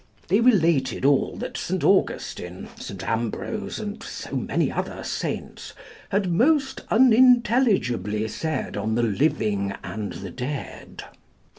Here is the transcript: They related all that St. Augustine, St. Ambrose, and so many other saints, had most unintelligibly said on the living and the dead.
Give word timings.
They 0.29 0.39
related 0.39 1.05
all 1.05 1.35
that 1.35 1.57
St. 1.57 1.83
Augustine, 1.83 2.69
St. 2.79 3.07
Ambrose, 3.07 3.77
and 3.79 4.01
so 4.01 4.35
many 4.35 4.71
other 4.71 5.03
saints, 5.03 5.73
had 6.09 6.31
most 6.31 6.81
unintelligibly 6.89 8.27
said 8.27 8.75
on 8.75 8.95
the 8.95 9.03
living 9.03 9.75
and 9.83 10.13
the 10.13 10.31
dead. 10.31 11.03